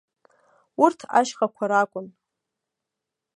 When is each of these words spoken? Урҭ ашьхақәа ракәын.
Урҭ 0.83 0.99
ашьхақәа 1.19 1.65
ракәын. 1.71 2.07